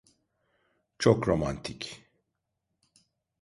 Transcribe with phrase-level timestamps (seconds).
[0.99, 2.09] Çok romantik.